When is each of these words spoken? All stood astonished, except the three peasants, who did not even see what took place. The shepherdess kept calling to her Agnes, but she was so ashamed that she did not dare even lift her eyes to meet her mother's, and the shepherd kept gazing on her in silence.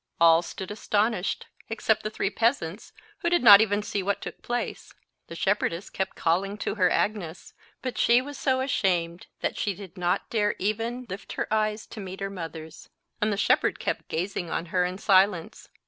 All 0.19 0.41
stood 0.41 0.71
astonished, 0.71 1.45
except 1.69 2.01
the 2.01 2.09
three 2.09 2.31
peasants, 2.31 2.91
who 3.19 3.29
did 3.29 3.43
not 3.43 3.61
even 3.61 3.83
see 3.83 4.01
what 4.01 4.19
took 4.19 4.41
place. 4.41 4.95
The 5.27 5.35
shepherdess 5.35 5.91
kept 5.91 6.15
calling 6.15 6.57
to 6.57 6.73
her 6.73 6.89
Agnes, 6.89 7.53
but 7.83 7.99
she 7.99 8.19
was 8.19 8.35
so 8.35 8.61
ashamed 8.61 9.27
that 9.41 9.57
she 9.57 9.75
did 9.75 9.99
not 9.99 10.27
dare 10.31 10.55
even 10.57 11.05
lift 11.07 11.33
her 11.33 11.45
eyes 11.53 11.85
to 11.85 11.99
meet 11.99 12.19
her 12.19 12.31
mother's, 12.31 12.89
and 13.21 13.31
the 13.31 13.37
shepherd 13.37 13.77
kept 13.77 14.07
gazing 14.07 14.49
on 14.49 14.65
her 14.73 14.85
in 14.85 14.97
silence. 14.97 15.69